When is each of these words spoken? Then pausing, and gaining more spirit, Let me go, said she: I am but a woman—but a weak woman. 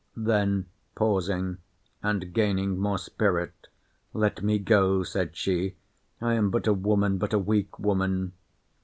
Then 0.17 0.65
pausing, 0.95 1.59
and 2.01 2.33
gaining 2.33 2.75
more 2.79 2.97
spirit, 2.97 3.67
Let 4.13 4.41
me 4.41 4.57
go, 4.57 5.03
said 5.03 5.35
she: 5.37 5.75
I 6.19 6.33
am 6.33 6.49
but 6.49 6.65
a 6.65 6.73
woman—but 6.73 7.33
a 7.33 7.37
weak 7.37 7.77
woman. 7.77 8.33